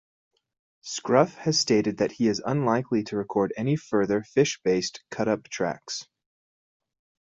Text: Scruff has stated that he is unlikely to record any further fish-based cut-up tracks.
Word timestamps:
Scruff 0.81 1.35
has 1.35 1.59
stated 1.59 1.97
that 1.97 2.13
he 2.13 2.27
is 2.27 2.41
unlikely 2.43 3.03
to 3.03 3.15
record 3.17 3.53
any 3.55 3.75
further 3.75 4.23
fish-based 4.23 5.03
cut-up 5.11 5.43
tracks. 5.47 6.07